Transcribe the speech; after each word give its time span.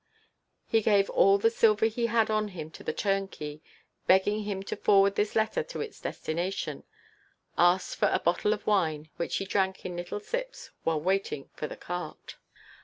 _He 0.65 0.81
gave 0.81 1.11
all 1.11 1.37
the 1.37 1.51
silver 1.51 1.85
he 1.85 2.07
had 2.07 2.31
on 2.31 2.47
him 2.47 2.71
to 2.71 2.83
the 2.83 2.91
turnkey, 2.91 3.61
begging 4.07 4.45
him 4.45 4.63
to 4.63 4.75
forward 4.75 5.13
this 5.13 5.35
letter 5.35 5.61
to 5.61 5.79
its 5.79 6.01
destination, 6.01 6.85
asked 7.55 7.97
for 7.97 8.07
a 8.11 8.17
bottle 8.17 8.51
of 8.51 8.65
wine, 8.65 9.09
which 9.17 9.35
he 9.37 9.45
drank 9.45 9.85
in 9.85 9.95
little 9.97 10.19
sips 10.19 10.71
while 10.83 10.99
waiting 10.99 11.51
for 11.53 11.67
the 11.67 11.77
cart.... 11.77 12.37